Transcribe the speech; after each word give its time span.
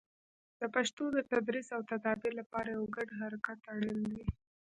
د 0.59 0.61
پښتو 0.75 1.03
د 1.15 1.17
تدریس 1.31 1.67
او 1.75 1.81
تدابیر 1.91 2.33
لپاره 2.41 2.69
یو 2.75 2.83
ګډ 2.95 3.09
حرکت 3.19 3.59
اړین 3.73 3.99
دی. 4.11 4.21